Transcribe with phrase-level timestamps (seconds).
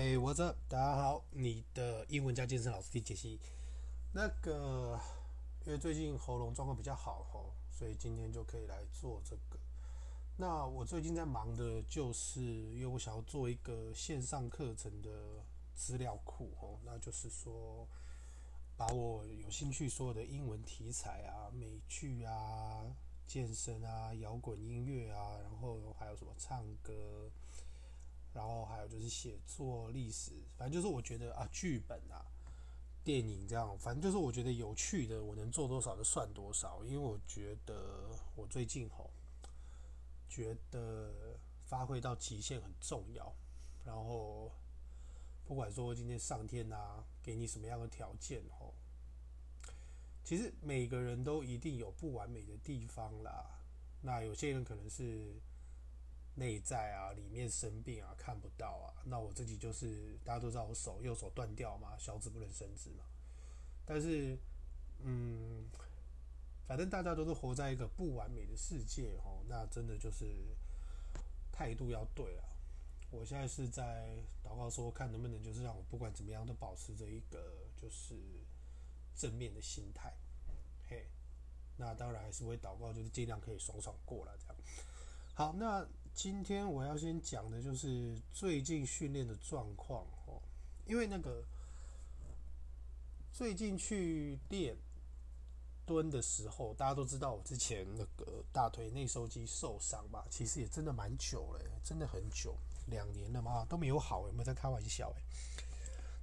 [0.00, 0.54] Hey, what's up？
[0.68, 3.40] 大家好，你的英文加健身老师 T 杰西。
[4.12, 4.96] 那个，
[5.66, 9.58] 因为最近喉咙状况比较好吼，所以今天就可以来做这个。
[10.36, 12.40] 那我最近在忙的就是，
[12.76, 15.10] 因为我想要做一个线上课程的
[15.74, 17.84] 资料库吼，那就是说，
[18.76, 22.84] 把我有兴趣所有的英文题材啊、美剧啊、
[23.26, 27.28] 健身啊、摇滚音乐啊，然后还有什么唱歌。
[28.34, 32.24] 然后还有就是写作、历史，反正就是我觉得啊，剧本啊、
[33.02, 36.84] 电影这样，反正就是我觉得有趣的，我能做多少就算多少。
[36.84, 39.10] 因为我觉得我最近吼，
[40.28, 43.34] 觉得发挥到极限很重要。
[43.84, 44.52] 然后
[45.46, 48.74] 不管说今天上天啊，给你什么样的条件吼，
[50.22, 53.58] 其实每个人都一定有不完美的地方啦。
[54.02, 55.40] 那有些人可能是。
[56.38, 58.94] 内在啊，里面生病啊，看不到啊。
[59.04, 63.04] 那我自己就是大家都知道，我手右手断掉嘛，小指不能伸直嘛。
[63.84, 64.38] 但是，
[65.00, 65.68] 嗯，
[66.66, 69.42] 反正大家都是活在一个不完美的世界哦。
[69.48, 70.24] 那真的就是
[71.50, 72.44] 态度要对了。
[73.10, 78.14] 我现在是在祷告说，看能不能就是让我不管怎么样都保持着一个就是
[79.16, 80.14] 正面的心态。
[80.88, 81.06] 嘿，
[81.76, 84.56] 那当然还是会祷告，就是尽量可以爽爽过了这样。
[85.34, 85.86] 好，那。
[86.18, 90.42] 今天我要先讲的就是最近训练的状况哦，
[90.84, 91.44] 因为那个
[93.32, 94.76] 最近去练
[95.86, 102.58] 蹲的时候，大家都知道我之前那个大腿内收肌受伤吧，其实也真的蛮久了，真的很久，
[102.88, 105.14] 两年了嘛，都没有好，有没有在开玩笑？
[105.16, 105.22] 哎，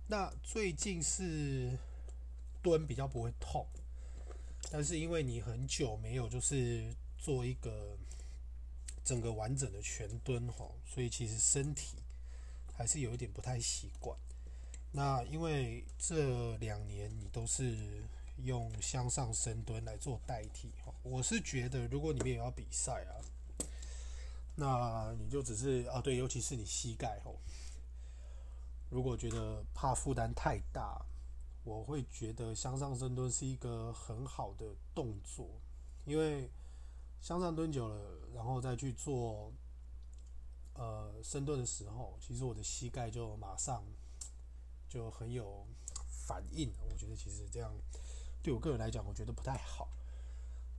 [0.08, 1.72] 那最近是
[2.62, 3.66] 蹲比较不会痛，
[4.70, 7.98] 但是因为你很久没有就是做一个。
[9.06, 11.96] 整个完整的全蹲吼，所以其实身体
[12.74, 14.18] 还是有一点不太习惯。
[14.92, 18.04] 那因为这两年你都是
[18.44, 23.14] 用向上深蹲来做代替哈，我是觉得如果你们也要比赛啊，
[24.56, 27.38] 那你就只是啊对，尤其是你膝盖吼，
[28.90, 31.00] 如果觉得怕负担太大，
[31.64, 34.66] 我会觉得向上深蹲是一个很好的
[34.96, 35.48] 动作，
[36.06, 36.50] 因为。
[37.26, 39.52] 向上蹲久了，然后再去做
[40.76, 43.84] 呃深蹲的时候，其实我的膝盖就马上
[44.88, 45.66] 就很有
[46.08, 46.72] 反应。
[46.88, 47.74] 我觉得其实这样
[48.44, 49.90] 对我个人来讲，我觉得不太好。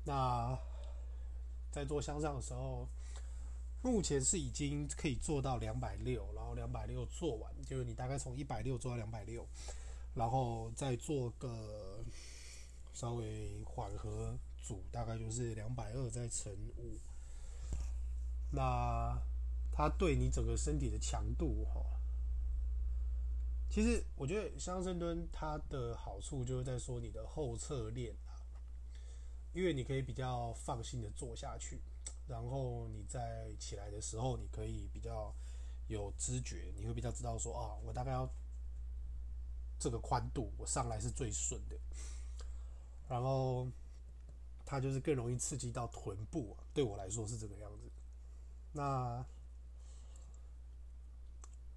[0.04, 0.56] 那
[1.72, 2.86] 在做向上的时候，
[3.82, 9.44] 目前是已经可以做到两百六，然后两百六做完，就是你大概从一百六做到两百六，
[10.14, 12.04] 然后再做个
[12.94, 14.38] 稍微缓和。
[14.66, 16.98] 组大概就是两百二再乘五，
[18.50, 19.16] 那
[19.70, 21.80] 它对你整个身体的强度哈，
[23.70, 28.34] 其实我觉得向上深蹲它的好处就是在说你的后侧链啊，
[29.52, 31.80] 因为你可以比较放心的坐下去，
[32.26, 35.32] 然后你在起来的时候，你可以比较
[35.86, 38.28] 有知觉，你会比较知道说啊，我大概要
[39.78, 41.76] 这个宽度，我上来是最顺的，
[43.08, 43.68] 然后。
[44.68, 47.88] 它就是更容易刺激到臀部啊，对我来说是这个样子。
[48.72, 49.24] 那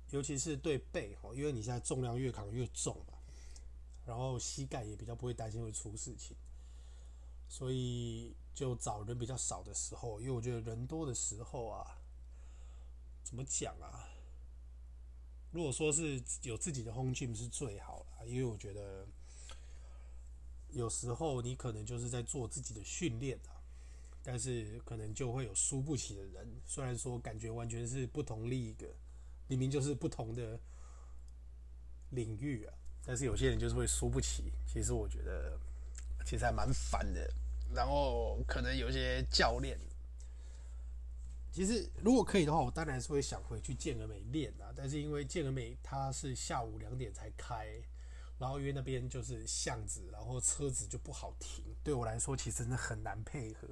[0.10, 3.14] 尤其是对背哈，因为你现在重量越扛越重嘛，
[4.08, 6.36] 然后膝盖也比较不会担心会出事情，
[7.48, 12.02] 所以就找人比较少的时候，因为我觉得人多的时候啊，
[13.24, 14.10] 怎么讲啊？
[15.52, 19.08] 如果说是有自己的 home gym 是最好了，因为我觉得。
[20.72, 23.58] 有时候你可能就是在做自己的训练啊，
[24.22, 26.48] 但是可能就会有输不起的人。
[26.66, 28.88] 虽然说感觉完全是不同 league，
[29.48, 30.60] 明明就是不同的
[32.12, 32.74] 领域啊，
[33.06, 34.52] 但是有些人就是会输不起。
[34.68, 35.58] 其实我觉得
[36.26, 37.28] 其实还蛮烦的。
[37.74, 39.80] 然后可能有些教练，
[41.52, 44.74] 其实如果可以的话，我当然是会想回去健而美练啊。
[44.76, 47.68] 但是因为健而美它是下午两点才开。
[48.40, 51.64] 然后因为那边就是巷子，然后车子就不好停。
[51.84, 53.68] 对我来说，其实真的很难配合。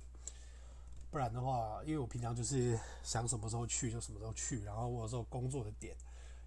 [1.10, 5.96] 不然的话，因为我平常就是想什么时候去就什么时候去，然后我有时候工作的点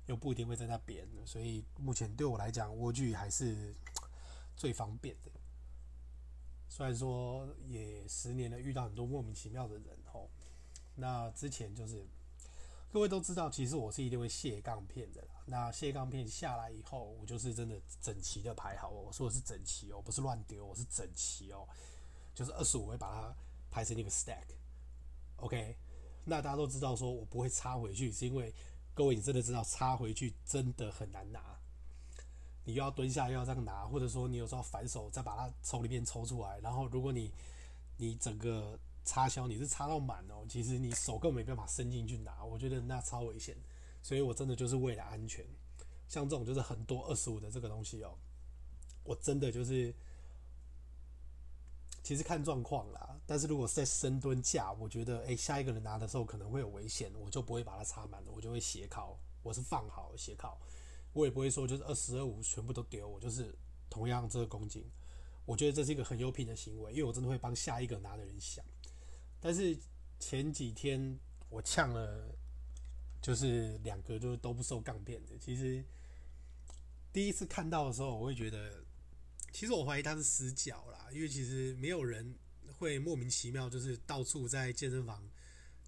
[0.05, 3.75] 又不一定会在那边，所以目前对我来讲，蜗居还是
[4.55, 5.31] 最方便的。
[6.69, 10.29] 虽然说也十年了，遇到很多莫名其妙的人吼。
[10.95, 12.07] 那之前就是。
[12.93, 15.29] 各位都知道，其实我是一定会卸杠片的啦。
[15.47, 18.89] 那卸杠片下来以后，我就是真的整齐的排好。
[18.89, 21.69] 我说的是整齐哦，不是乱丢，我是整齐哦，
[22.35, 23.35] 就是二十五会把它
[23.71, 24.43] 排成一个 stack。
[25.37, 25.77] OK，
[26.25, 28.53] 那大家都知道，说我不会插回去，是因为
[28.93, 31.61] 各位，你真的知道插回去真的很难拿，
[32.65, 37.33] 你又要蹲下又要这样拿，或者说你有时候反手再把它从里面抽出来，然后如果你
[37.97, 43.57] 你整个插销你是插到满哦，其实你手根本没办法伸进去拿，我觉得那超危险，
[44.03, 45.45] 所以我真的就是为了安全，
[46.09, 48.17] 像这种就是很多二十五的这个东西哦，
[49.05, 49.95] 我真的就是。
[52.03, 60.59] 其实看状况啦，但是如果是在深蹲架，我觉得诶，下一个人拿的时候可能会有危险，我就不会把它插满了，我就会斜靠，我是放好斜靠，
[61.13, 63.55] 我也不会说就是二十二五全部都丢，我就是
[63.91, 64.83] 同样这个公斤，
[65.45, 68.65] 我觉得这是一个很有品的行为，因为我真的会帮下一个拿的人想。
[69.41, 69.77] 但是
[70.19, 72.35] 前几天我呛了，
[73.23, 75.85] 就是两个就是都不收杠片的，其实
[77.13, 78.85] 第一次看到的时候，我会觉得。
[79.53, 82.39] 其实我怀疑他是死角啦，因为其实没有人
[82.79, 85.29] 会莫名其妙就是到处在健身房，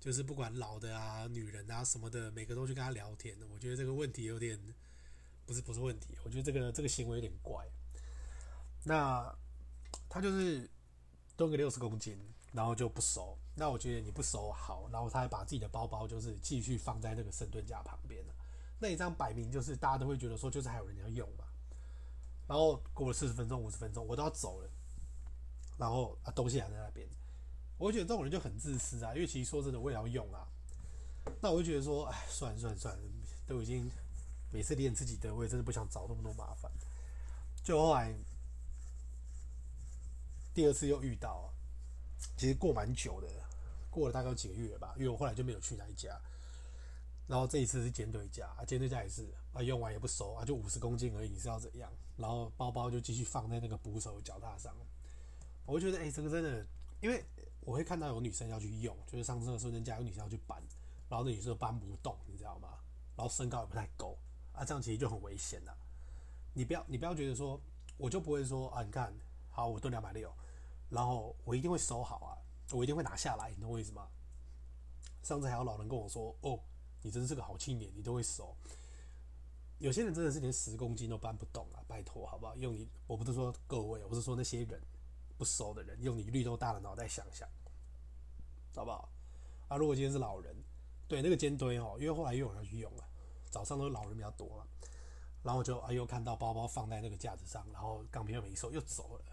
[0.01, 3.47] 就是不管老的啊、女人啊什么的，每个都去跟他聊天的。
[3.47, 4.59] 我觉得这个问题有点
[5.47, 7.65] 不是不是问题，我觉得这个这个行为有点怪。
[8.83, 9.33] 那
[10.09, 10.69] 他就是
[11.37, 12.19] 蹲个六十公斤，
[12.53, 13.39] 然后就不收。
[13.55, 18.25] 那我觉得你不收好，然后他还把自己的包包就是继续放在那个深蹲架旁边。
[18.79, 21.45] 那一张摆明就是大家都会觉得说，就是还有人要用嘛。
[22.49, 24.69] 然后过了四十分钟、五十分钟，我都要走了，
[25.79, 27.07] 然后啊东西还在那边，
[27.79, 29.15] 我觉得这种人就很自私啊。
[29.15, 30.49] 因为其实说真的，我也要用啊。
[31.41, 33.03] 那我就觉得说，哎，算了算了算了，
[33.47, 33.89] 都已经
[34.51, 36.71] 每次练自己的，我也真的不想找那么多麻烦。
[37.63, 38.13] 就后来
[40.53, 41.53] 第二次又遇到，
[42.37, 43.29] 其实过蛮久的，
[43.91, 46.19] 过了大概几个月吧，因为我后来就没有去那一家。
[47.29, 51.91] 然后这一次是肩推家，啊，肩推架也是啊，用完也不收啊，就五十公斤而已，你是要怎样？
[52.17, 54.75] 然后包包就继续放在那个捕手脚踏上。
[55.65, 56.67] 我就觉得，哎、欸，这个真的，
[57.01, 57.25] 因为
[57.61, 60.61] 我会看到有女生要去用，就是上次的时候人家有女生要去搬，
[61.09, 62.69] 然后那女生搬不动，你知道吗？
[63.17, 64.19] 然后身高也不太够
[64.53, 65.75] 啊，这样其实就很危险了。
[66.53, 67.59] 你不要，你不要觉得说，
[67.97, 69.15] 我就不会说啊，你看，
[69.49, 70.31] 好，我蹲两百六，
[70.93, 72.31] 然后我一定会收好啊，
[72.71, 74.07] 我一定会拿下来，你懂我意思吗？
[75.23, 76.61] 上次还有老人跟我说，哦。
[77.05, 78.57] 你真是个好青年，你都会收。
[79.79, 81.83] 有些人真的是连十公斤都搬不动啊！
[81.89, 82.55] 拜托，好不好？
[82.55, 84.81] 用你，我不是说各位，我是说那些人
[85.37, 87.49] 不收的人，用你绿豆大的脑袋想想，
[88.77, 89.09] 好不好？
[89.67, 90.55] 啊，如果今天是老人，
[91.09, 93.05] 对那个肩堆哦，因为后来又有人去用了，
[93.51, 94.65] 早上都老人比较多嘛，
[95.43, 99.25] 然后就啊又看到包包放在那个架子上，然后杠片又没收，又走了。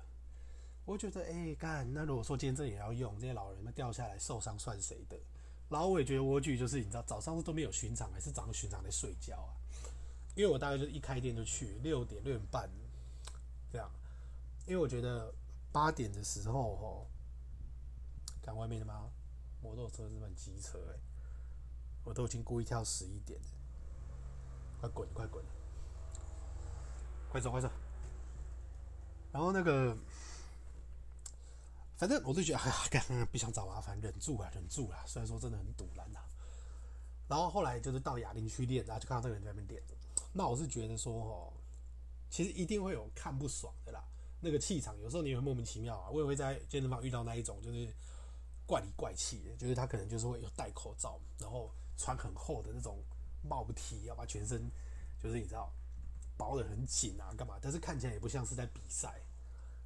[0.89, 5.15] 我觉得，哎、欸，干，那如果说今天这也要用，这些老人们掉下来受伤算谁的？
[5.69, 9.53] 然后我也觉得蜗居就是你知道早上都没有巡场，还是早上巡场在睡觉啊？
[10.33, 12.67] 因为我大概就是一开店就去六点六点半
[13.71, 13.87] 这样，
[14.65, 15.31] 因为我觉得
[15.71, 17.07] 八点的时候吼，
[18.41, 19.11] 看外面的吗？
[19.61, 20.97] 摩托车是蛮机车哎，
[22.03, 23.39] 我都已经故意挑十一点，
[24.81, 25.45] 快滚快滚，
[27.31, 27.69] 快走快走，
[29.31, 29.95] 然后那个。
[31.99, 35.03] 反正我就觉得，哎呀，干，不想找麻烦，忍住啊，忍住啊。
[35.05, 36.21] 虽然说真的很赌烂呐。
[37.27, 39.83] 然后后来就是到哑铃区练，然后就看到这个人在那边练。
[40.31, 41.53] 那我是觉得说，哦，
[42.29, 44.01] 其实一定会有看不爽的啦。
[44.39, 46.09] 那个气场，有时候你会莫名其妙啊。
[46.09, 47.93] 我也会在健身房遇到那一种，就是
[48.65, 53.03] 怪里怪气的，就是他可能就是会有戴口罩，然后穿很厚的那种
[53.43, 54.71] 帽 T，要把全身
[55.21, 55.69] 就是你知道
[56.37, 57.59] 包得很紧啊，干嘛？
[57.61, 59.21] 但是看起来也不像是在比赛。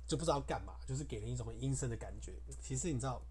[0.06, 2.34] 就不知道干嘛，就是给人一种很阴森的感觉。
[2.62, 3.22] 其实你知道，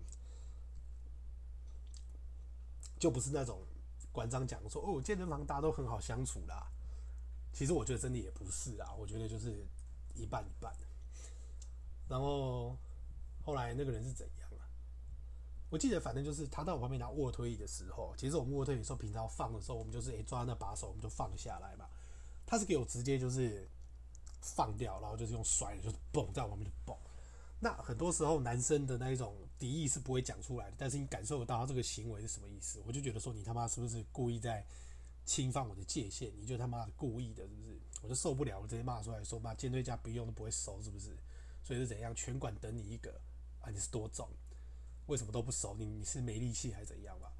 [2.99, 3.62] 就不是那种
[4.11, 6.67] 馆长讲说哦，健身房大家都很好相处啦。
[7.52, 9.67] 其实我觉得真的也不是啊，我觉得就是
[10.14, 10.75] 一半一半。
[12.09, 12.76] 然后
[13.45, 14.64] 后来那个人是怎样啊？
[15.69, 21.87] 我记得反正就是他到我旁边拿卧推椅的时候，其实我们卧推椅的时候平常放的时候，我们就是诶抓那把手，我们就放下来嘛。
[22.47, 23.69] 他是给我直接就是。
[24.43, 26.95] 放掉，然后就是用甩的，就是蹦在我旁边就蹦。
[27.61, 32.83] 那很多时候男生的那一种敌意是不会讲出来的，但是你感受得到他这个行为是什么意思？
[32.85, 34.67] 我就觉得说你他妈是不是故意在
[35.25, 36.33] 侵犯我的界限？
[36.37, 37.81] 你就他妈的故意的，是不是？
[38.03, 41.17] 我就受不了，我直接骂出来说：妈，肩推架不用都不会收，是不是？
[41.63, 42.13] 所以是怎样？
[42.17, 43.13] 全馆等你一个
[43.61, 43.71] 啊？
[43.71, 44.29] 你是多重？
[45.07, 45.77] 为什么都不收？
[45.79, 47.31] 你你是没力气还是怎样吧？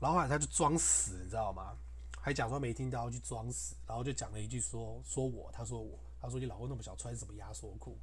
[0.00, 1.78] 然后后来他就装死，你知道吗？
[2.20, 5.96] 还讲说没听到，去装死，然后就讲了一句说说我，他说我。
[6.24, 7.98] 他说：“你老公那么小，穿什么压缩裤？”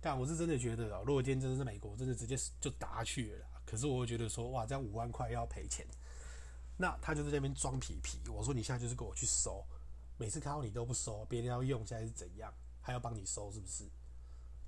[0.00, 3.46] 但我是真的觉得啊，如果今天真的是美国，真的直接就打去了。
[3.64, 5.86] 可是我会觉得说，哇，这样五万块要赔钱。
[6.76, 8.18] 那他就在那边装皮皮。
[8.28, 9.64] 我说：“你现在就是给我去收，
[10.18, 12.52] 每次看到你都不收，别人要用，现在是怎样？
[12.80, 13.84] 还要帮你收，是不是？”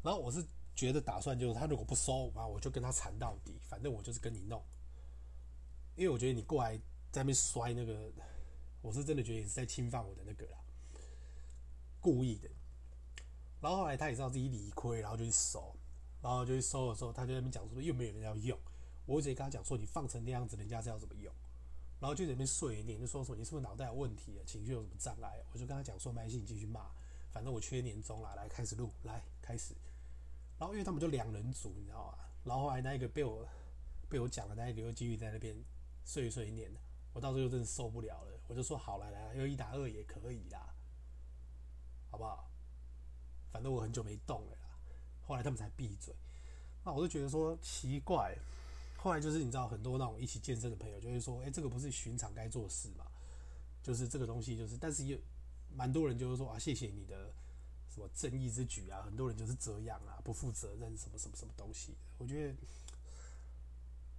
[0.02, 4.62] 然后我是觉得打算就是，他如果不收，啊，我就跟他缠到底，反正我就是跟你弄。
[5.94, 6.76] 因为我觉得你过来
[7.12, 8.10] 在那边摔那个
[8.80, 10.58] 我是真的觉得你是在侵犯我的那个啦，
[12.00, 12.48] 故意的。
[13.60, 15.74] 然后后来他也知道自己理亏，然后就去收，
[16.22, 18.58] 然后就去收的时候，他就在那边讲说又没有人要用，
[19.06, 21.32] 我直接跟他讲说你放成那样子，人家是要怎么用？
[22.00, 25.42] 然后就在那边碎一点，就说说你是不是脑袋有问题啊，情绪有什么障碍？
[25.52, 26.88] 我就跟他讲说没关系，你继续骂，
[27.32, 29.74] 反正我缺年终了，来开始录，来开始。
[30.58, 32.18] 然后因为他们就两人组，你知道吗？
[32.44, 33.44] 然后后来那一个被我
[34.08, 35.56] 被我讲的那一个又继续在那边
[36.04, 36.70] 碎碎念，
[37.12, 40.72] 我到时候又真的受不了了，我就说好来来，又一打二也可以啦，
[42.10, 42.48] 好不好？
[43.50, 44.68] 反正我很久没动了啦。
[45.26, 46.14] 后来他们才闭嘴，
[46.84, 48.36] 那我就觉得说奇怪。
[48.96, 53.06] 后来就是你知道很多那种一起健身的朋友就会说，哎，这个不是寻常该做的事嘛？
[53.82, 55.18] 就是这个东西就是，但是也
[55.72, 57.32] 蛮多人就是说啊，谢谢你的
[57.94, 61.94] 什么正义之举啊，很多人就是这样啊，不负责任什么什么什么东西。
[62.18, 62.54] 我觉得，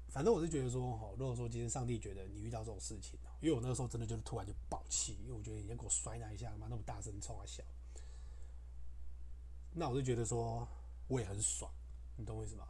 [0.07, 7.61] 反正我是觉得说，哈，如果说今天上帝觉得你遇到这种事情，因为我那个时候真的就是突然就爆气，因为我觉得你要给我摔那一下，妈那么大声冲啊笑，
[9.73, 10.67] 那我就觉得说
[11.07, 11.71] 我也很爽，
[12.15, 12.67] 你懂我意思吗？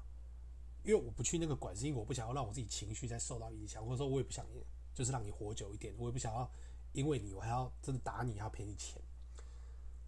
[0.84, 4.46] 因为我不去那个馆，是因为我不想要让我自己情绪再受到影响，或者说我也不想，
[4.94, 6.50] 就是让你活久一点，我也不想要
[6.94, 9.02] 因为你我还要真的打你，还要赔你钱，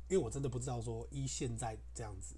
[0.07, 2.35] 因为我真的不知道说依现在这样子，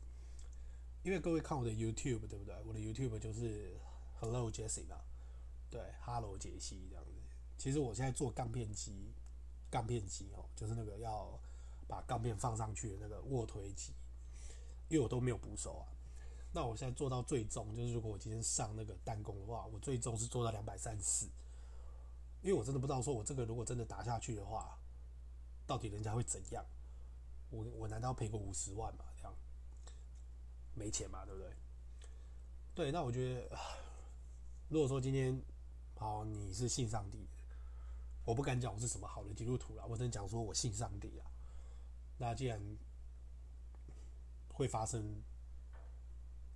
[1.04, 2.56] 因为各位看我的 YouTube 对不对？
[2.66, 3.78] 我的 YouTube 就是
[4.20, 5.00] Hello Jessie 嘛，
[5.70, 7.12] 对，Hello 杰西这样子。
[7.58, 9.14] 其实我现在做杠片机，
[9.70, 11.40] 杠片机哦，就是那个要
[11.88, 13.94] 把杠片放上去的那个卧推机，
[14.94, 15.90] 因为我都没有补手啊。
[16.52, 21.26] 那我现在做到最重，就是如果我今天上那个弹弓的话，我最重是做到两百三十四，
[22.44, 24.78] 因为我真的不知道说我这个如果真的打下去的话，
[25.66, 26.64] 到底人家会怎样？
[27.50, 29.06] 我我难道赔个五十万嘛？
[29.18, 29.34] 这样
[30.76, 31.26] 没钱嘛？
[31.26, 31.52] 对不对？
[32.76, 33.58] 对，那我觉得，
[34.70, 35.42] 如果说今天
[35.96, 37.32] 好，你是信上帝的，
[38.26, 41.26] 我不敢讲我是什么好的基督徒啦，我只能讲说我信上帝啊。
[42.20, 42.62] 那既然
[44.54, 45.22] 会发生。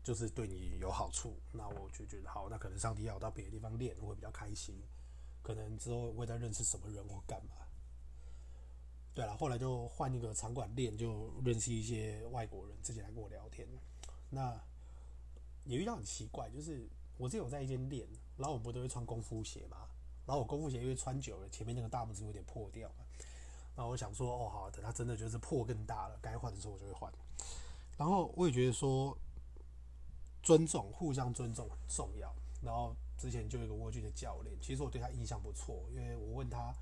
[0.03, 4.81] 就是对你有好处，那我就觉得好，那可能上帝要我到别的地方练，我会比较开心。
[5.43, 7.51] 可能之后会再认识什么人或干嘛。
[9.13, 13.67] 对了，后来就换一个场馆练，就认识一些外国人，自己来跟我聊天。
[14.29, 14.57] 那
[15.65, 16.87] 也遇到很奇怪，就是
[17.17, 19.89] 我之前有在一间练，然后我们不都会穿功夫鞋嘛？
[20.25, 23.03] 然后我功夫鞋因为穿久了，前面那个大拇指有点破掉嘛。
[23.75, 27.11] 那我想说，哦，好，等它真的就是破更大了，该换的时候我就会换。
[27.97, 29.17] 然后我也觉得说。
[30.43, 32.33] 尊重，互相尊重很重要。
[32.61, 36.73] 然后之前就有一个卧具的教练，其实我对他印象不错，因为我问他，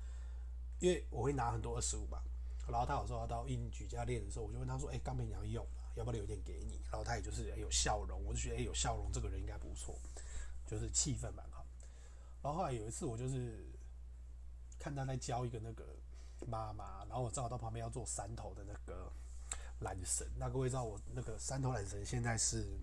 [0.78, 2.22] 因为我会拿很多二十五嘛，
[2.68, 5.82] 然后他有时候要到硬举家练的时候，我就问他说：“哎，钢片你要用吗？
[5.96, 9.98] 要不要留一点给你？”然后他也就是有笑容，我就觉得哎，有笑容这个人应该不错，
[10.64, 11.66] 就是气氛蛮好。
[12.44, 13.66] 然后后来有一次我就是
[14.78, 15.84] 看他在教一个那个
[16.46, 19.10] 妈妈，然后我正好到旁边要做三头的那个
[19.80, 20.26] 缆绳。
[20.38, 22.78] 那各位知道我那个三头缆绳现在是。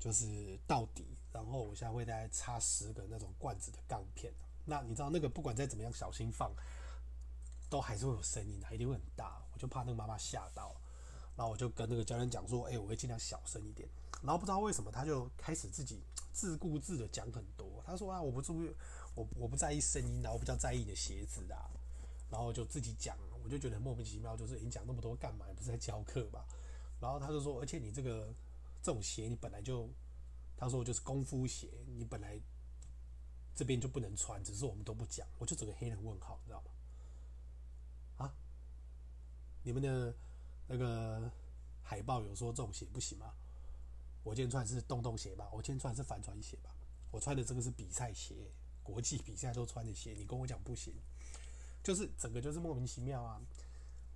[0.00, 4.32] 就是到底，然后我现在会大概插十个那种罐子的杠片。
[4.64, 6.52] 那你知道那个不管再怎么样小心放，
[7.68, 9.42] 都还是会有声音的，一定会很大。
[9.52, 10.80] 我就怕那个妈妈吓到，
[11.36, 13.88] 然后我就跟那个教练讲说：“哎，我会尽量小声一点。”
[14.22, 16.00] 然后不知道为什么他就开始自己
[16.32, 17.82] 自顾自的讲很多。
[17.84, 18.72] 他说：“啊，我不注意，
[19.16, 21.56] 我我不在意声音的，我比较在意你的鞋子的。”
[22.30, 25.46] 然后就自己讲，我就觉得很莫名其妙，就是你讲那么多干嘛？
[25.48, 26.46] 你不是在教课吧？
[27.00, 28.34] 然后他就说：“而且你这个。”
[28.80, 29.90] 这种鞋你本来就，
[30.56, 32.40] 他说就是功夫鞋，你本来
[33.52, 36.70] 这边就不能穿，只是我们都不讲，我就整个黑人问号，你知道吗？
[38.18, 38.34] 啊？
[39.64, 40.14] 你们的
[40.68, 41.28] 那个
[41.82, 43.34] 海报有说这种鞋不行吗？
[44.22, 45.50] 我今天穿的是洞洞鞋吧？
[45.52, 46.72] 我今天穿的是帆船鞋吧？
[47.10, 48.52] 我穿的这个是比赛鞋，
[48.84, 50.94] 国际比赛都穿的鞋，你跟我讲不行，
[51.82, 53.40] 就是整个就是莫名其妙啊。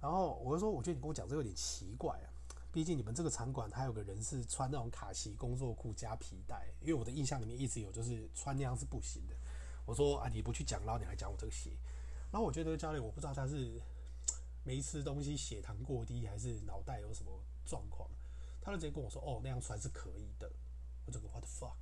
[0.01, 2.29] 然后我就说，我觉得你跟我讲这个有点奇怪啊。
[2.73, 9.37] 毕竟你们这个场馆，还有个人是穿那种卡其工作裤加皮带，因为我的印象里面一直有就是穿那样是不行的。
[9.85, 11.71] 我说啊，你不去讲，然后你还讲我这个鞋，
[12.31, 13.79] 然后我觉得教练我不知道他是
[14.65, 17.31] 没吃东西血糖过低，还是脑袋有什么
[17.67, 18.09] 状况，
[18.63, 20.51] 他就直接跟我说哦，那样穿是可以的。
[21.05, 21.77] 我整个 what the fuck？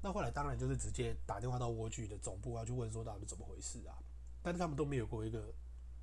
[0.00, 3.98] 那后来当然就是直接打电话到蜗居的总部要去问说到底怎么回事啊，
[4.44, 5.52] 但是他们都没有给我一个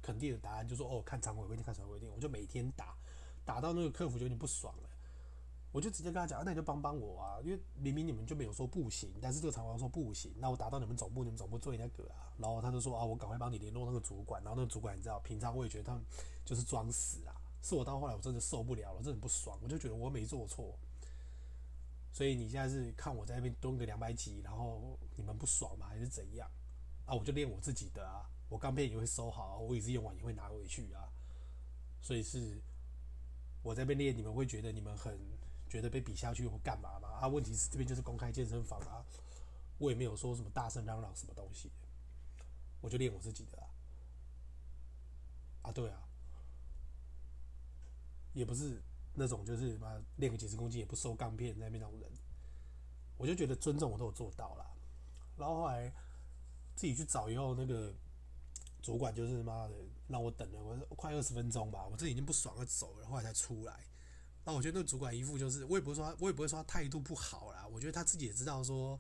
[0.02, 2.98] 肯定的答案，就说哦，看场馆规定，看场馆规定，我就每天打。
[3.44, 4.90] 打到那个客服就有点不爽了，
[5.72, 16.04] 我就直接跟他讲，那你就帮帮我啊，因为明明你们就没有说不行，但是这个厂方说不行，那我打到你们总部，你们总部做那个啊，然后他就说啊，我赶快帮你联络那个主管，然后那个主管你知道，平常我也觉得他们
[16.46, 17.34] 就是装死啊，
[17.64, 20.78] 是我到后来我真的受不了了，真的很不爽，我就觉得我没做错，
[22.14, 25.88] 所以你现在是看我在那边蹲个两百几，然后你们不爽吗？
[25.90, 26.48] 还是怎样？
[27.06, 31.10] 啊，我就练我自己的啊，我钢片也会收好，我也是用完也会拿回去啊。
[32.02, 32.62] 所以是
[33.62, 35.20] 我在边练，你们会觉得你们很
[35.70, 37.10] 觉得被比下去或干嘛吗？
[37.22, 39.06] 啊，问题是这边就是公开健身房啊，
[39.78, 41.70] 我也没有说什么大声嚷嚷什么东西，
[42.82, 43.68] 我就练我自己的啊。
[45.64, 46.04] 啊，对啊，
[48.34, 48.82] 也不是
[49.14, 52.12] 那种就是嘛练个几十公斤也不收钢片那边那种人，
[53.18, 54.66] 我就觉得尊重我都有做到了。
[55.38, 55.94] 然后后来
[56.76, 57.94] 自己去找以后，那个
[58.82, 59.76] 主管就是妈的
[60.08, 60.60] 让我等了
[60.90, 63.86] 我快二十分钟吧，我这已经不爽了走了，后来才出来。
[64.44, 67.68] 那我觉得那主管一副就是，我也不会说，我也不会说他态度不好啦。
[67.68, 69.00] 我觉得他自己也知道说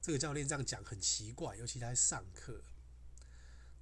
[0.00, 2.62] 这个教练这样讲很奇怪，尤其他在上课。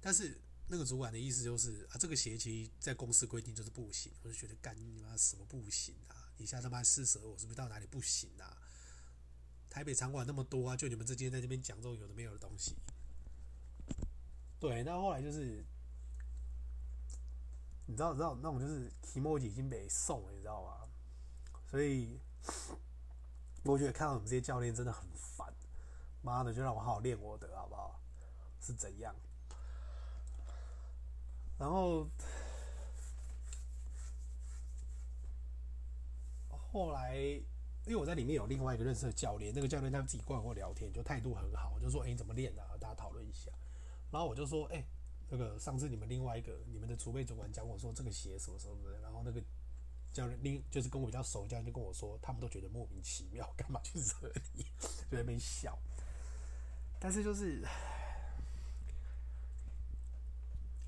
[0.01, 4.11] 但是那个主管的意思就是啊，这个学期在公司规定就是不行。
[4.23, 6.29] 我就觉得干你妈什么不行啊？
[6.35, 8.57] 你现在他妈施舍我是不是到哪里不行啊？
[9.69, 12.75] 台北场馆那么多啊，就你们之间在这边讲这种有的没有的东西。
[14.61, 15.65] 对，那后来就是，
[17.87, 20.87] 你知道，你知道那种就是提莫已经被送了，你知道吗？
[21.65, 22.19] 所以
[23.63, 25.51] 我觉得看到你们这些教练真的很烦。
[26.21, 27.99] 妈的，就让我好好练我的好不好？
[28.59, 29.15] 是怎样？
[31.57, 32.07] 然后
[36.71, 37.41] 后来。
[37.87, 42.77] 因为我在里面有另外一个认识的教练，那个教练他自己过来跟我聊天，就态度很好，就说：“哎，你怎么练的啊？
[42.79, 43.51] 大家讨论一下。”
[44.11, 44.83] 然后我就说：“哎，
[45.29, 49.41] 那个上次你们另外一个你们的储备主管讲我说这个鞋什么什么的，然后那个
[50.11, 54.63] 教练另就是跟我比较熟教练就跟我说，他们都觉得莫名其妙， 干嘛去惹你？
[55.09, 55.77] 就在那边笑。
[56.99, 57.65] 但是就是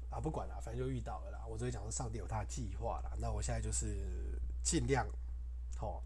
[0.10, 1.46] 啊，不管了，反正就遇到了啦。
[1.48, 3.13] 我只会讲说上帝有他的计划啦。
[3.18, 5.08] 那我现在就是尽量，
[5.77, 6.03] 好。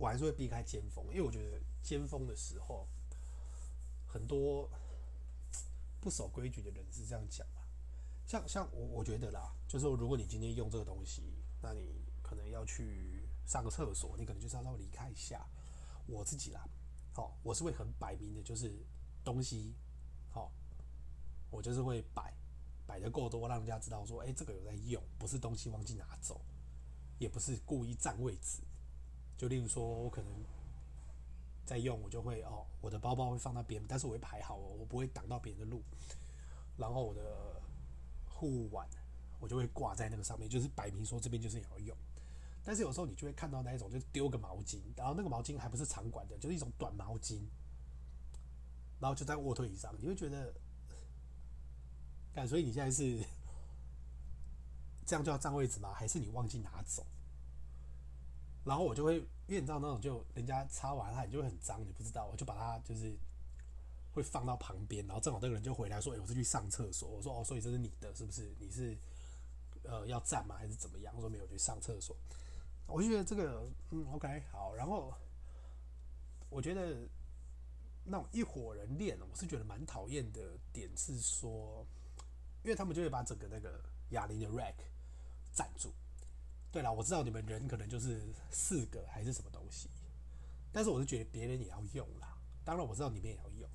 [0.00, 2.86] 我还是会避开尖峰，因为我觉得尖峰的时候，
[4.06, 4.70] 很多
[6.08, 7.60] 不守规矩的人是这样讲嘛。
[8.26, 15.46] 像像我我觉得啦，就是说如果你今天用这个东西，那你可能要去上个厕所，你可能就是要稍微离开一下。
[16.06, 16.66] 我自己啦，
[17.12, 18.74] 好，我是会很摆明的，就是
[19.22, 19.74] 东西，
[20.30, 20.50] 好，
[21.50, 22.32] 我就是会摆
[22.86, 26.40] 摆得够多，让人家知道说，哎，这个有在用，不是东西忘记拿走，
[27.18, 28.62] 也不是故意占位置。
[29.36, 30.32] 就例如说，我可能
[31.68, 35.82] 在用，我就会哦，我的包包会放那边，但是我会排好哦，我不会挡到别人的路。
[36.78, 37.60] 然后我的
[38.24, 38.88] 护腕，
[39.38, 41.94] 我就会挂在那个上面，就是摆明说这边就是要用。
[42.64, 47.42] 但是有时候你就会看到那一种，就丢个毛巾，然后那个毛巾还不是长管的，就是一种短毛巾，
[48.98, 50.54] 然后就在卧推椅上，你会觉得，
[52.32, 53.22] 干，所以你现在是
[55.04, 55.92] 这样就要占位置吗？
[55.92, 57.04] 还是你忘记拿走？
[58.64, 63.16] 然后我就会，因为你知道那种就人家擦完它，你就会很脏，你不知道，我就把它就是
[64.12, 68.54] 会放到旁边，然后正好那个人就回来说：“哎，我是去上厕所。”我说：“哦，所以这是你的，是不是？
[68.60, 68.96] 你是
[69.84, 70.56] 呃要站吗？
[70.58, 72.14] 还是怎么样？”我说：“没有，去上厕所。”
[72.86, 74.74] 我就觉得这个嗯，OK，好。
[74.74, 75.14] 然后
[76.50, 77.08] 我觉得
[78.04, 81.86] 那种一伙人练，我是觉得蛮讨厌的点是说，
[82.62, 84.74] 因为他们就会把整个那个哑铃的 rack
[85.54, 85.90] 占住。
[86.70, 89.88] 对啦，我知道你们人可能就是四个还是什么东西，
[90.70, 92.36] 但是我是觉得别人也要用啦。
[92.62, 93.68] 当然我知道你们也要用，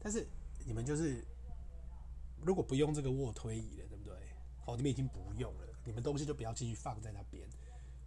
[0.00, 0.26] 但是
[0.66, 1.24] 你们就是
[2.44, 4.12] 如果不用这个卧推椅了，对不对？
[4.64, 7.48] 好，你们已经不用了，你们东西就不要继续放在那边，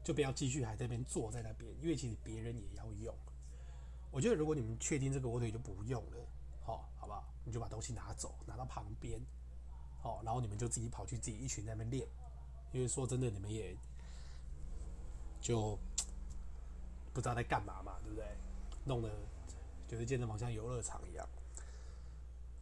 [0.03, 3.15] 就不要继续还在那边坐在那边，因为其实别人也要用。
[4.11, 6.27] 我觉得如果你们确定这个卧推椅就不用了，
[6.61, 7.23] 好，好不好？
[7.45, 9.21] 你就把东西拿走，拿到旁边，
[10.01, 12.05] 好，然后你们就自己跑去自己一群那边练，
[12.73, 13.73] 因为说真的，你们也。
[15.43, 15.77] 就
[17.13, 18.25] 不知道在干嘛嘛，对不对？
[18.85, 19.11] 弄得
[19.89, 21.27] 就是健身房像游乐场一样。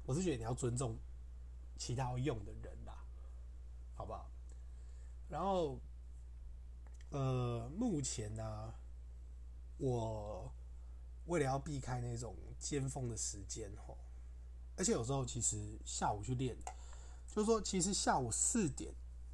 [0.03, 0.97] 我是觉得你要尊重
[1.77, 3.05] 其他要用的人啦，
[3.95, 4.27] 好不好？
[5.29, 5.79] 然后，
[7.11, 8.73] 呃，目前呢、
[9.77, 10.51] 我
[11.27, 13.95] 为了要避开那种尖峰的时间吼，
[14.75, 16.57] 而且有时候其实下午去练，
[17.27, 18.91] 就是说其实下午四点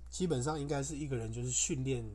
[0.10, 2.06] 基本上应该是一个人就是训练。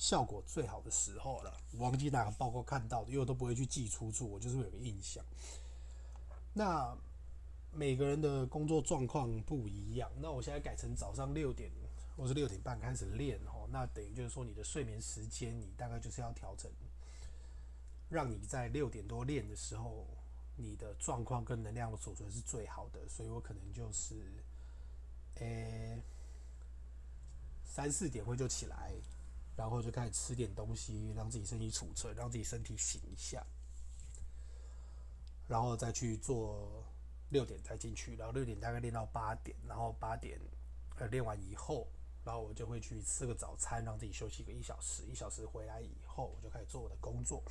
[0.00, 5.22] 效果最好的时候了，忘记哪个报告看到的，因为我都不会去记出处，我就是有个印象。
[6.54, 6.96] 那
[7.70, 11.70] 每个人的工作状况不一样，那我现在改成早上六点，
[12.16, 16.72] 或是六点半开始练哦，那等于就是说你的睡眠时间，你大概就是要调整，
[18.08, 20.06] 让你在六点多练的时候，
[20.56, 24.14] 你的状况跟能量的储存是最好的，所以我可能就是，
[25.40, 26.00] 诶、
[27.66, 28.94] 三四点会就起来。
[29.60, 33.44] 然后就开始吃点东西，让自己身体储存，让自己身体醒一下，
[35.46, 36.82] 然后再去做
[37.28, 40.40] 六点再进去，然后六点大概练到八点，然后八点
[40.96, 41.86] 呃练完以后，
[42.24, 47.42] 然后我就会去吃个早餐，让自己休息个一小时，一小时回来以后，我就开始做我的工作。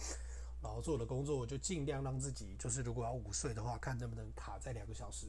[0.64, 5.28] 然后做我的工作，我就尽量让自己，就是如果要午睡的话，看能不能卡在两个小时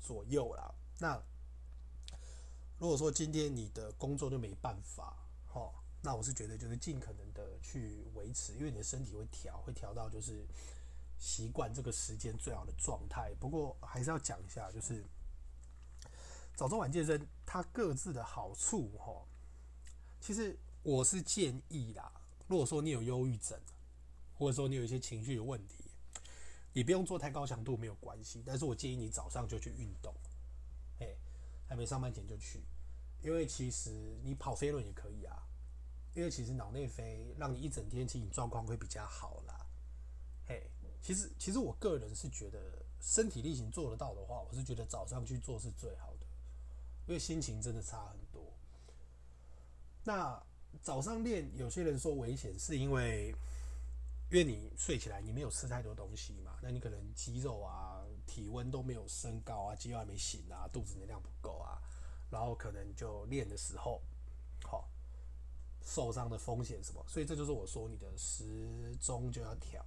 [0.00, 0.74] 左右啦。
[0.98, 1.22] 那
[2.78, 5.23] 如果说今天你的工作就没办法，
[6.04, 10.46] 那我是觉得就是尽可能的去维持，因为你的身体会调，会调到就是
[11.18, 13.34] 习惯这个时间最好的状态。
[13.40, 15.02] 不过还是要讲一下，就是
[16.54, 19.26] 早中晚健身它各自的好处，哈，
[20.20, 22.12] 其实我是建议啦，
[22.46, 23.58] 如果说你有忧郁症。
[24.36, 25.84] 或者说你有一些情绪的问题，
[26.72, 30.12] 你不用做太高强度没有关系，但是我建议你早上就去运动，
[30.98, 31.06] 哎，
[31.68, 32.60] 还没上班前就去，
[33.22, 35.43] 因为其实你跑飞轮也可以啊，
[36.14, 39.66] 因为其实脑内啡让你一整天其实状况会比较好啦，
[40.46, 40.70] 嘿，
[41.02, 42.58] 其实其实我个人是觉得
[43.00, 46.26] 身体力行做得到的话，我是觉得早上去做是最好的，
[47.06, 48.52] 因为心情真的差很多。
[50.04, 50.42] 那
[50.82, 53.34] 早上练，有些人说危险是因为。
[54.30, 61.78] 因为你睡起来，你没有吃太多东西嘛，那你可能肌肉啊、体温都没有升高啊，肌肉还没醒啊，肚子能量不够啊，
[62.30, 64.02] 然后可能就练的时候，
[65.84, 69.84] 受伤的风险什么，所以这就是我说你的时钟就要调，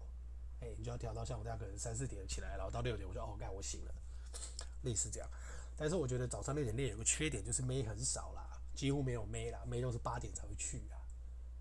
[0.61, 3.93] 哎，你就要调到像我这样可能三四点起来，然后到六点我就哦，干我醒了，
[4.83, 5.29] 类似这样。
[5.75, 10.95] 但是我觉得早上六点练有个缺点就是妹很少啦，几乎没有妹啦，妹都是八点才会去啊，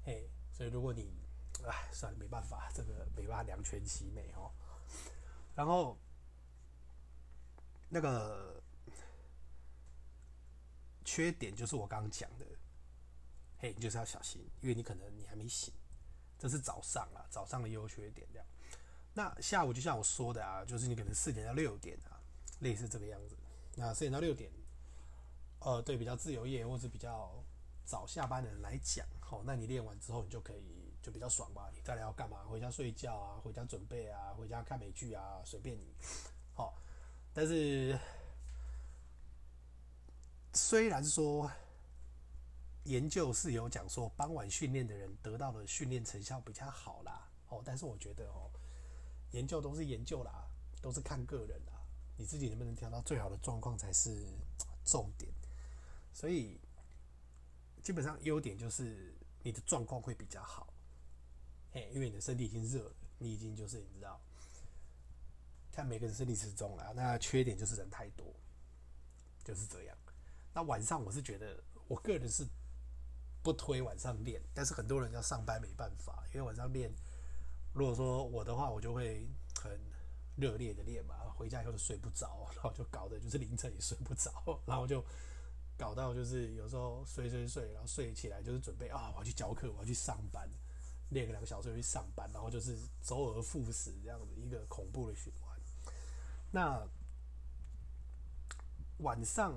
[0.05, 1.25] 嘿，所以如果你。
[1.65, 4.53] 哎，算了，没办法，这个没办法两全其美哦。
[5.55, 5.97] 然后
[7.89, 8.63] 那个
[11.03, 12.47] 缺点就是我刚刚讲的，
[13.59, 15.73] 嘿，你就是要小心，因为你可能你还没醒，
[16.39, 18.47] 这是早上啊，早上的优缺点这样。
[19.15, 22.21] 那下午就像我说的啊，就是你可能四点到六点啊，
[22.61, 23.37] 类似这个样子。
[23.75, 24.51] 那四点到六点，
[25.61, 27.43] 呃，对比较自由业或者比较
[27.85, 30.87] 早下班的人来讲，好，那你练完之后，你就可以。
[31.03, 32.43] 就比较爽吧，你再来要干嘛？
[32.49, 35.95] 回家睡觉啊，回家准备啊，回家看美剧啊，随便你。
[36.53, 36.77] 好，
[37.33, 37.97] 但是
[40.53, 41.49] 虽然说
[42.87, 48.51] 研究是有讲说傍晚训练的人得到的训练成效比较好啦，哦，但是我觉得哦，
[49.33, 50.49] 研究都是研究啦，
[50.81, 51.73] 都是看个人啦，
[52.17, 54.27] 你自己能不能调到最好的状况才是
[54.85, 55.31] 重点。
[56.13, 56.61] 所以
[57.83, 60.73] 基本上优点就是你的状况会比较好。
[61.93, 64.19] 因为你的身体已经热了，你已经就是你知道，
[65.71, 66.91] 看每个人身体时钟了。
[66.95, 68.35] 那缺点就是人太多，
[69.45, 69.95] 就是这样。
[70.55, 72.47] 那晚上我是觉得，我个人是
[73.47, 76.93] 不推晚上练，但是很多人要上班没办法，因为晚上练，
[77.73, 79.29] 如果说我的话，我就会
[79.63, 79.79] 很
[80.35, 85.01] 热烈的练嘛，回家以后就睡不着，然后就搞得就是凌晨也睡不着，然后就
[85.79, 90.51] 搞到就是有时候睡睡睡，然后睡起来就是准备啊，我要去教课，我要去上班。
[91.11, 95.57] 练个两个小时去上班，然后就是周而复始这样子一个恐怖的循环。
[96.51, 96.85] 那
[98.99, 99.55] 晚上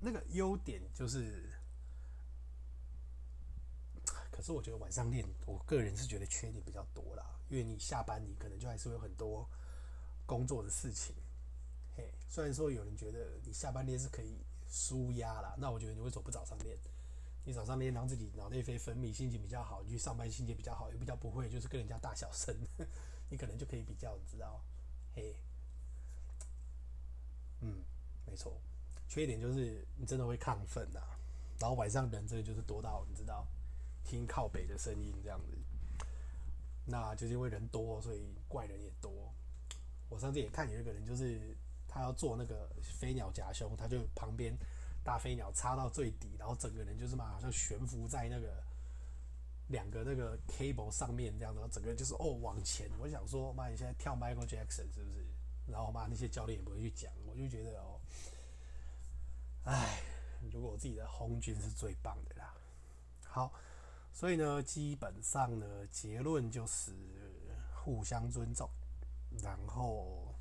[0.00, 1.48] 那个优点就是，
[4.38, 9.44] 可是我觉得晚上练，我个人是觉得缺点比较多啦，因为你下班你可能就还是会有很多
[10.26, 11.12] 工作的事情。
[11.96, 14.38] 嘿，虽然说有人觉得你下班练是可以
[14.70, 16.78] 舒压啦，那我觉得你为什么不早上练？
[17.44, 22.54] 你早上练，让自己脑内啡分泌，心情比较好，你去上班心情比较好，也比较不会就是跟人家大小声，
[23.28, 24.62] 你可能就可以比较知道，
[25.16, 25.34] 嘿，
[27.60, 27.82] 嗯，
[28.24, 28.56] 没错，
[29.08, 31.00] 缺点就是你真的会亢奋呐，
[31.58, 33.44] 然后晚上人真的就是多到你知道，
[34.08, 35.56] 听靠北的声音这样子，
[36.86, 39.12] 那就是因为人多，所以怪人也多。
[40.08, 41.54] 我上次也看有一个人，就是
[41.86, 44.56] 他要做那个飞鸟夹胸，他就旁边。
[45.04, 48.62] 大飞鸟插到最底，然后整个人就是嘛，好像悬浮在那个
[49.68, 52.90] 两个那个 cable 上面这样子，然后整个就是哦往前。
[52.98, 55.24] 我想说，妈，你现在跳 Michael Jackson 是不是？
[55.66, 57.98] 然后嘛，那些教练也不会去讲，我就觉得哦，
[59.64, 60.02] 哎，
[60.52, 62.54] 如果我自己的红军是最棒的啦。
[63.22, 63.50] 好，
[64.12, 66.92] 所以呢，基本上呢，结论就是
[67.74, 68.68] 互相尊重，
[69.42, 70.34] 然后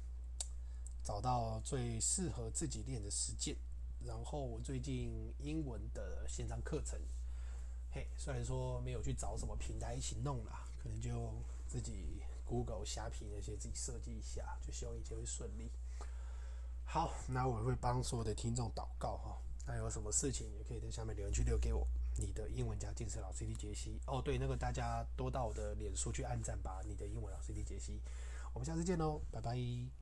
[1.04, 3.56] 找到最适合自己练的时间。
[4.06, 7.00] 然后我最近英文的线上课程，
[7.92, 11.34] 嘿，虽然说没有去找什么平台一起弄啦，可能就
[11.68, 15.72] 自己 Google 虾皮那些自己设计一下，就希望一切会顺利。
[16.86, 21.86] 好，那我会帮所有的听众祷告哈，那有什么事情也可以在下面留言区留给我。
[22.18, 28.02] 你的英文家健身老师 CD 杰西哦，对，那个大家多到我的脸书去按赞吧，你的英文老师 CD 杰西，
[28.54, 29.88] 我们下次见喽，拜拜。